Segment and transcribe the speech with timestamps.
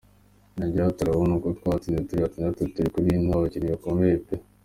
[0.57, 4.35] Yongeyeho ati “Urabona uko twatsinze turi batandatu mu kuri ni abakinnyi bakomeye pe.